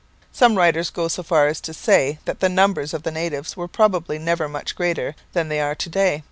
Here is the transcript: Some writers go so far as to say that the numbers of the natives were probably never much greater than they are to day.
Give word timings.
Some 0.31 0.55
writers 0.55 0.89
go 0.89 1.07
so 1.09 1.21
far 1.21 1.45
as 1.45 1.61
to 1.61 1.75
say 1.75 2.17
that 2.25 2.39
the 2.39 2.49
numbers 2.49 2.91
of 2.95 3.03
the 3.03 3.11
natives 3.11 3.55
were 3.55 3.67
probably 3.67 4.17
never 4.17 4.49
much 4.49 4.75
greater 4.75 5.13
than 5.33 5.47
they 5.47 5.61
are 5.61 5.75
to 5.75 5.89
day. 5.89 6.19